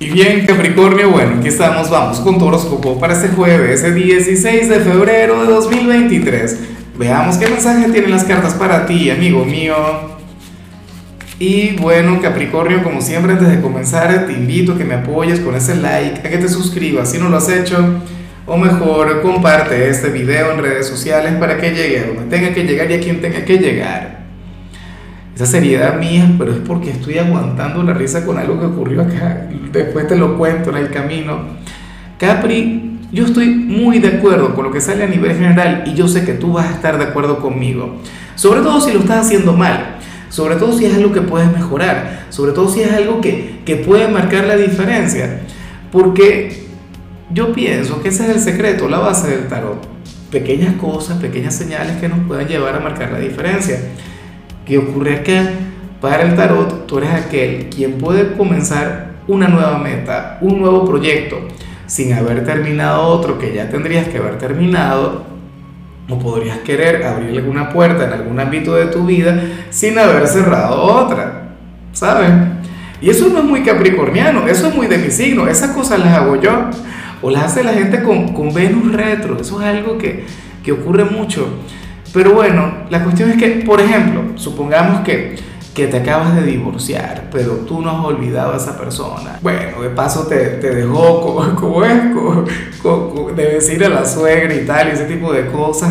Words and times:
Y 0.00 0.10
bien, 0.10 0.46
Capricornio, 0.46 1.10
bueno, 1.10 1.38
aquí 1.40 1.48
estamos, 1.48 1.90
vamos 1.90 2.20
con 2.20 2.38
tu 2.38 2.46
horóscopo 2.46 3.00
para 3.00 3.14
este 3.14 3.30
jueves, 3.30 3.82
ese 3.82 3.92
16 3.92 4.68
de 4.68 4.78
febrero 4.78 5.44
de 5.44 5.52
2023. 5.52 6.56
Veamos 6.96 7.36
qué 7.36 7.48
mensaje 7.48 7.90
tienen 7.90 8.12
las 8.12 8.22
cartas 8.22 8.54
para 8.54 8.86
ti, 8.86 9.10
amigo 9.10 9.44
mío. 9.44 9.74
Y 11.40 11.72
bueno, 11.78 12.20
Capricornio, 12.22 12.84
como 12.84 13.00
siempre, 13.00 13.32
antes 13.32 13.48
de 13.48 13.60
comenzar, 13.60 14.26
te 14.26 14.34
invito 14.34 14.74
a 14.74 14.78
que 14.78 14.84
me 14.84 14.94
apoyes 14.94 15.40
con 15.40 15.56
ese 15.56 15.74
like, 15.74 16.20
a 16.20 16.30
que 16.30 16.38
te 16.38 16.48
suscribas 16.48 17.10
si 17.10 17.18
no 17.18 17.28
lo 17.28 17.36
has 17.36 17.48
hecho, 17.48 18.00
o 18.46 18.56
mejor, 18.56 19.20
comparte 19.20 19.90
este 19.90 20.10
video 20.10 20.52
en 20.52 20.60
redes 20.60 20.86
sociales 20.86 21.34
para 21.40 21.56
que 21.56 21.70
llegue 21.70 21.98
a 21.98 22.06
donde 22.06 22.36
tenga 22.36 22.54
que 22.54 22.62
llegar 22.62 22.88
y 22.88 22.94
a 22.94 23.00
quien 23.00 23.20
tenga 23.20 23.44
que 23.44 23.58
llegar 23.58 24.17
esa 25.38 25.46
seriedad 25.46 26.00
mía, 26.00 26.34
pero 26.36 26.50
es 26.50 26.58
porque 26.58 26.90
estoy 26.90 27.16
aguantando 27.18 27.84
la 27.84 27.94
risa 27.94 28.26
con 28.26 28.38
algo 28.38 28.58
que 28.58 28.66
ocurrió 28.66 29.02
acá. 29.02 29.48
Después 29.70 30.08
te 30.08 30.16
lo 30.16 30.36
cuento 30.36 30.70
en 30.70 30.78
el 30.78 30.90
camino. 30.90 31.38
Capri, 32.18 32.98
yo 33.12 33.24
estoy 33.24 33.50
muy 33.50 34.00
de 34.00 34.08
acuerdo 34.08 34.52
con 34.56 34.64
lo 34.64 34.72
que 34.72 34.80
sale 34.80 35.04
a 35.04 35.06
nivel 35.06 35.36
general 35.36 35.84
y 35.86 35.94
yo 35.94 36.08
sé 36.08 36.24
que 36.24 36.32
tú 36.32 36.54
vas 36.54 36.66
a 36.66 36.72
estar 36.72 36.98
de 36.98 37.04
acuerdo 37.04 37.38
conmigo. 37.38 37.98
Sobre 38.34 38.62
todo 38.62 38.80
si 38.80 38.92
lo 38.92 38.98
estás 38.98 39.26
haciendo 39.26 39.52
mal. 39.52 39.98
Sobre 40.28 40.56
todo 40.56 40.76
si 40.76 40.86
es 40.86 40.94
algo 40.96 41.12
que 41.12 41.20
puedes 41.20 41.52
mejorar. 41.52 42.26
Sobre 42.30 42.50
todo 42.50 42.68
si 42.68 42.80
es 42.80 42.92
algo 42.92 43.20
que, 43.20 43.60
que 43.64 43.76
puede 43.76 44.08
marcar 44.08 44.44
la 44.44 44.56
diferencia. 44.56 45.42
Porque 45.92 46.66
yo 47.30 47.52
pienso 47.52 48.02
que 48.02 48.08
ese 48.08 48.24
es 48.24 48.30
el 48.30 48.40
secreto, 48.40 48.88
la 48.88 48.98
base 48.98 49.28
del 49.28 49.46
tarot. 49.46 49.86
Pequeñas 50.32 50.74
cosas, 50.80 51.18
pequeñas 51.18 51.54
señales 51.54 51.98
que 51.98 52.08
nos 52.08 52.26
pueden 52.26 52.48
llevar 52.48 52.74
a 52.74 52.80
marcar 52.80 53.12
la 53.12 53.20
diferencia. 53.20 53.78
¿Qué 54.68 54.76
ocurre 54.76 55.14
acá? 55.14 55.50
Para 55.98 56.24
el 56.24 56.36
tarot, 56.36 56.86
tú 56.86 56.98
eres 56.98 57.10
aquel 57.10 57.70
quien 57.74 57.94
puede 57.94 58.36
comenzar 58.36 59.12
una 59.26 59.48
nueva 59.48 59.78
meta, 59.78 60.36
un 60.42 60.60
nuevo 60.60 60.84
proyecto, 60.84 61.38
sin 61.86 62.12
haber 62.12 62.44
terminado 62.44 63.00
otro 63.04 63.38
que 63.38 63.54
ya 63.54 63.70
tendrías 63.70 64.08
que 64.08 64.18
haber 64.18 64.36
terminado, 64.36 65.24
o 66.10 66.18
podrías 66.18 66.58
querer 66.58 67.02
abrir 67.02 67.38
alguna 67.38 67.70
puerta 67.70 68.04
en 68.04 68.12
algún 68.12 68.38
ámbito 68.38 68.74
de 68.74 68.86
tu 68.86 69.06
vida 69.06 69.42
sin 69.70 69.98
haber 69.98 70.26
cerrado 70.28 70.82
otra, 70.82 71.48
¿sabes? 71.94 72.30
Y 73.00 73.08
eso 73.08 73.30
no 73.30 73.38
es 73.38 73.44
muy 73.44 73.62
capricorniano, 73.62 74.46
eso 74.48 74.68
es 74.68 74.74
muy 74.74 74.86
de 74.86 74.98
mi 74.98 75.10
signo, 75.10 75.48
esas 75.48 75.70
cosas 75.70 75.98
las 75.98 76.08
hago 76.08 76.42
yo, 76.42 76.68
o 77.22 77.30
las 77.30 77.44
hace 77.44 77.64
la 77.64 77.72
gente 77.72 78.02
con, 78.02 78.34
con 78.34 78.52
Venus 78.52 78.92
retro, 78.92 79.40
eso 79.40 79.62
es 79.62 79.66
algo 79.66 79.96
que, 79.96 80.26
que 80.62 80.72
ocurre 80.72 81.06
mucho. 81.06 81.48
Pero 82.12 82.34
bueno, 82.34 82.72
la 82.90 83.02
cuestión 83.04 83.30
es 83.30 83.36
que, 83.36 83.62
por 83.64 83.80
ejemplo, 83.80 84.22
supongamos 84.36 85.00
que, 85.02 85.36
que 85.74 85.86
te 85.86 85.98
acabas 85.98 86.34
de 86.34 86.42
divorciar, 86.42 87.28
pero 87.30 87.52
tú 87.66 87.80
no 87.80 87.90
has 87.90 88.04
olvidado 88.04 88.52
a 88.52 88.56
esa 88.56 88.78
persona. 88.78 89.38
Bueno, 89.42 89.82
de 89.82 89.90
paso 89.90 90.26
te, 90.26 90.36
te 90.56 90.74
dejó, 90.74 91.20
como, 91.56 91.84
es, 91.84 93.36
de 93.36 93.42
decir 93.42 93.84
a 93.84 93.88
la 93.88 94.06
suegra 94.06 94.54
y 94.54 94.64
tal, 94.64 94.88
y 94.88 94.90
ese 94.92 95.04
tipo 95.04 95.32
de 95.32 95.46
cosas, 95.46 95.90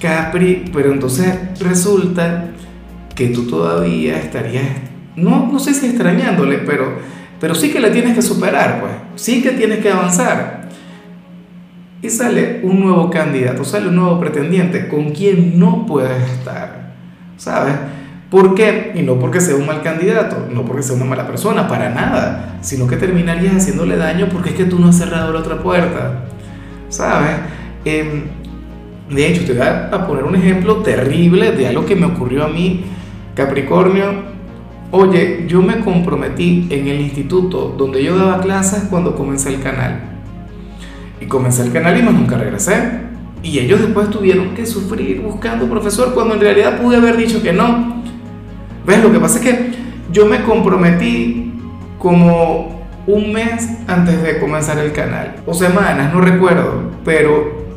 Capri, 0.00 0.70
pero 0.72 0.92
entonces 0.92 1.34
resulta 1.60 2.46
que 3.14 3.28
tú 3.28 3.48
todavía 3.48 4.16
estarías, 4.16 4.64
no, 5.16 5.48
no 5.50 5.58
sé 5.58 5.74
si 5.74 5.86
extrañándole, 5.86 6.58
pero, 6.58 6.98
pero 7.40 7.56
sí 7.56 7.72
que 7.72 7.80
la 7.80 7.90
tienes 7.90 8.14
que 8.14 8.22
superar, 8.22 8.80
pues, 8.80 8.92
sí 9.20 9.42
que 9.42 9.50
tienes 9.50 9.80
que 9.80 9.90
avanzar 9.90 10.57
y 12.00 12.10
sale 12.10 12.60
un 12.62 12.80
nuevo 12.80 13.10
candidato, 13.10 13.64
sale 13.64 13.88
un 13.88 13.96
nuevo 13.96 14.20
pretendiente 14.20 14.88
con 14.88 15.10
quien 15.10 15.58
no 15.58 15.84
puedes 15.86 16.30
estar, 16.30 16.94
¿sabes? 17.36 17.74
¿Por 18.30 18.54
qué? 18.54 18.92
Y 18.94 19.02
no 19.02 19.18
porque 19.18 19.40
sea 19.40 19.56
un 19.56 19.66
mal 19.66 19.82
candidato, 19.82 20.48
no 20.52 20.64
porque 20.64 20.82
sea 20.82 20.94
una 20.94 21.06
mala 21.06 21.26
persona, 21.26 21.66
para 21.66 21.90
nada, 21.90 22.58
sino 22.60 22.86
que 22.86 22.96
terminarías 22.96 23.56
haciéndole 23.56 23.96
daño 23.96 24.28
porque 24.30 24.50
es 24.50 24.54
que 24.54 24.64
tú 24.66 24.78
no 24.78 24.88
has 24.88 24.98
cerrado 24.98 25.32
la 25.32 25.40
otra 25.40 25.60
puerta, 25.60 26.24
¿sabes? 26.88 27.36
Em, 27.84 28.24
de 29.10 29.26
hecho, 29.26 29.44
te 29.44 29.54
voy 29.54 29.66
a 29.66 30.06
poner 30.06 30.24
un 30.24 30.36
ejemplo 30.36 30.76
terrible 30.76 31.52
de 31.52 31.68
algo 31.68 31.86
que 31.86 31.96
me 31.96 32.06
ocurrió 32.06 32.44
a 32.44 32.48
mí, 32.48 32.84
Capricornio. 33.34 34.38
Oye, 34.90 35.46
yo 35.48 35.62
me 35.62 35.80
comprometí 35.80 36.66
en 36.70 36.86
el 36.86 37.00
instituto 37.00 37.74
donde 37.76 38.04
yo 38.04 38.16
daba 38.16 38.40
clases 38.40 38.84
cuando 38.90 39.16
comencé 39.16 39.48
el 39.48 39.62
canal 39.62 40.17
y 41.20 41.26
comencé 41.26 41.62
el 41.62 41.72
canal 41.72 41.98
y 41.98 42.02
más 42.02 42.14
nunca 42.14 42.36
regresé. 42.36 43.08
Y 43.42 43.58
ellos 43.58 43.80
después 43.80 44.10
tuvieron 44.10 44.54
que 44.54 44.66
sufrir 44.66 45.20
buscando 45.20 45.68
profesor 45.68 46.12
cuando 46.14 46.34
en 46.34 46.40
realidad 46.40 46.80
pude 46.80 46.96
haber 46.96 47.16
dicho 47.16 47.42
que 47.42 47.52
no. 47.52 48.02
¿Ves? 48.86 49.02
Lo 49.02 49.12
que 49.12 49.20
pasa 49.20 49.38
es 49.38 49.44
que 49.44 49.70
yo 50.12 50.26
me 50.26 50.42
comprometí 50.42 51.52
como 51.98 52.78
un 53.06 53.32
mes 53.32 53.68
antes 53.86 54.22
de 54.22 54.38
comenzar 54.38 54.78
el 54.78 54.92
canal, 54.92 55.36
o 55.46 55.54
semanas, 55.54 56.12
no 56.12 56.20
recuerdo, 56.20 56.90
pero 57.04 57.76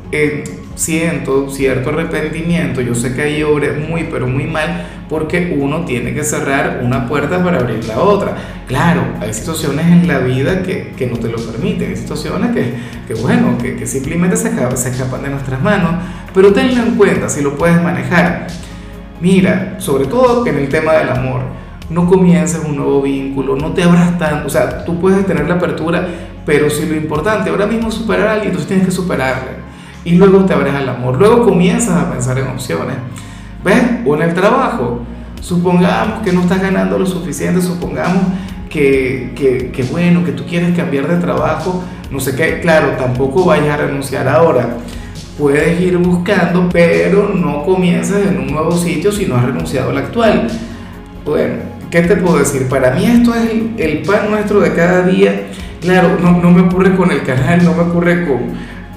siento 0.76 1.50
cierto 1.50 1.90
arrepentimiento. 1.90 2.82
Yo 2.82 2.96
sé 2.96 3.14
que 3.14 3.22
ahí 3.22 3.44
obré 3.44 3.74
muy, 3.74 4.06
pero 4.06 4.28
muy 4.28 4.46
mal 4.46 4.88
porque 5.10 5.58
uno 5.60 5.84
tiene 5.84 6.14
que 6.14 6.24
cerrar 6.24 6.82
una 6.84 7.08
puerta 7.08 7.44
para 7.44 7.60
abrir 7.60 7.84
la 7.86 8.00
otra. 8.00 8.38
Claro, 8.68 9.04
hay 9.20 9.34
situaciones 9.34 9.86
en 9.88 10.08
la 10.08 10.20
vida 10.20 10.64
que, 10.64 10.94
que 10.96 11.08
no 11.08 11.18
te 11.18 11.28
lo 11.28 11.38
permiten, 11.38 11.90
hay 11.90 11.98
situaciones 11.98 12.52
que, 12.52 12.74
que 13.08 13.22
bueno, 13.22 13.58
que, 13.58 13.76
que 13.76 13.86
simplemente 13.86 14.38
se, 14.38 14.52
se 14.78 14.90
escapan 14.90 15.24
de 15.24 15.30
nuestras 15.30 15.62
manos, 15.62 15.96
pero 16.34 16.54
tenlo 16.54 16.82
en 16.82 16.96
cuenta 16.96 17.28
si 17.28 17.42
lo 17.42 17.58
puedes 17.58 17.82
manejar. 17.84 18.48
Mira, 19.20 19.76
sobre 19.80 20.06
todo 20.06 20.48
en 20.48 20.58
el 20.58 20.70
tema 20.70 20.94
del 20.94 21.10
amor, 21.10 21.42
no 21.90 22.08
comiences 22.08 22.62
un 22.66 22.78
nuevo 22.78 23.02
vínculo, 23.02 23.58
no 23.58 23.74
te 23.74 23.84
abras 23.84 24.18
tanto, 24.18 24.48
o 24.48 24.50
sea, 24.50 24.86
tú 24.86 25.00
puedes 25.00 25.26
tener 25.26 25.48
la 25.48 25.56
apertura, 25.56 26.08
pero 26.46 26.70
si 26.70 26.86
lo 26.86 26.96
importante 26.96 27.50
ahora 27.50 27.68
mismo 27.68 27.90
es 27.90 27.96
superar 27.96 28.28
a 28.28 28.32
alguien, 28.34 28.48
entonces 28.52 28.70
tienes 28.70 28.86
que 28.86 28.94
superarle. 28.94 29.71
Y 30.04 30.16
luego 30.16 30.46
te 30.46 30.54
abres 30.54 30.74
al 30.74 30.90
amor, 30.90 31.18
luego 31.18 31.46
comienzas 31.46 31.98
a 31.98 32.12
pensar 32.12 32.38
en 32.40 32.48
opciones. 32.48 32.98
¿Ves? 33.64 33.84
O 34.06 34.16
en 34.16 34.24
el 34.24 34.34
trabajo. 34.34 35.02
Supongamos 35.40 36.22
que 36.24 36.32
no 36.32 36.42
estás 36.42 36.62
ganando 36.62 36.98
lo 36.98 37.06
suficiente, 37.06 37.62
supongamos 37.62 38.24
que, 38.70 39.72
que, 39.74 39.84
bueno, 39.92 40.24
que 40.24 40.32
tú 40.32 40.46
quieres 40.46 40.76
cambiar 40.76 41.08
de 41.08 41.18
trabajo, 41.18 41.84
no 42.10 42.20
sé 42.20 42.36
qué, 42.36 42.60
claro, 42.62 42.92
tampoco 42.98 43.46
vayas 43.46 43.70
a 43.70 43.78
renunciar 43.78 44.28
ahora. 44.28 44.78
Puedes 45.38 45.82
ir 45.82 45.98
buscando, 45.98 46.70
pero 46.72 47.30
no 47.34 47.64
comiences 47.64 48.28
en 48.28 48.40
un 48.40 48.48
nuevo 48.48 48.72
sitio 48.72 49.12
si 49.12 49.26
no 49.26 49.36
has 49.36 49.46
renunciado 49.46 49.90
al 49.90 49.98
actual. 49.98 50.48
Bueno, 51.26 51.56
¿qué 51.90 52.02
te 52.02 52.16
puedo 52.18 52.38
decir? 52.38 52.68
Para 52.68 52.92
mí 52.92 53.06
esto 53.06 53.34
es 53.34 53.50
el, 53.50 53.74
el 53.78 54.02
pan 54.04 54.30
nuestro 54.30 54.60
de 54.60 54.74
cada 54.74 55.04
día. 55.04 55.48
Claro, 55.82 56.18
no, 56.22 56.40
no 56.40 56.52
me 56.52 56.62
ocurre 56.62 56.96
con 56.96 57.12
el 57.12 57.24
canal, 57.24 57.64
no 57.64 57.74
me 57.74 57.82
ocurre 57.82 58.28
con, 58.28 58.54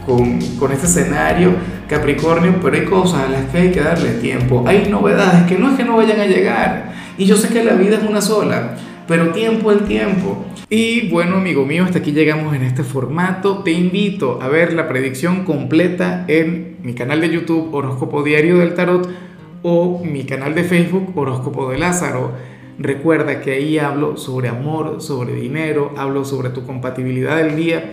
con, 0.07 0.39
este 0.73 0.87
escenario 0.87 1.53
Capricornio, 1.89 2.55
pero 2.63 2.77
hay 2.77 2.85
cosas 2.85 3.25
a 3.25 3.29
las 3.29 3.45
que 3.51 3.59
hay 3.59 3.71
que 3.71 3.81
darle 3.81 4.13
tiempo. 4.15 4.65
Hay 4.67 4.89
novedades 4.89 5.45
que 5.45 5.59
no 5.59 5.71
es 5.71 5.77
que 5.77 5.85
no 5.85 5.97
vayan 5.97 6.21
a 6.21 6.27
llegar. 6.27 6.93
Y 7.19 7.27
yo 7.27 7.37
sé 7.37 7.49
que 7.49 7.63
la 7.63 7.75
vida 7.75 7.99
es 7.99 8.03
una 8.03 8.21
sola, 8.21 8.77
pero 9.07 9.31
tiempo 9.31 9.71
el 9.71 9.81
tiempo. 9.81 10.45
Y 10.71 11.09
bueno, 11.11 11.37
amigo 11.37 11.65
mío, 11.67 11.85
hasta 11.85 11.99
aquí 11.99 12.13
llegamos 12.13 12.55
en 12.55 12.63
este 12.63 12.83
formato. 12.83 13.59
Te 13.59 13.73
invito 13.73 14.41
a 14.43 14.49
ver 14.49 14.73
la 14.73 14.89
predicción 14.89 15.45
completa 15.45 16.25
en 16.27 16.79
mi 16.83 16.95
canal 16.95 17.21
de 17.21 17.31
YouTube 17.31 17.73
Horóscopo 17.73 18.23
Diario 18.23 18.59
del 18.59 18.75
Tarot 18.75 19.09
o 19.63 20.03
mi 20.05 20.25
canal 20.25 20.55
de 20.55 20.65
Facebook 20.65 21.13
Horóscopo 21.15 21.71
de 21.71 21.79
Lázaro. 21.79 22.33
Recuerda 22.79 23.41
que 23.41 23.53
ahí 23.53 23.79
hablo 23.79 24.17
sobre 24.17 24.49
amor, 24.49 25.01
sobre 25.01 25.35
dinero, 25.35 25.95
hablo 25.97 26.25
sobre 26.25 26.49
tu 26.49 26.67
compatibilidad 26.67 27.37
del 27.37 27.55
día 27.55 27.93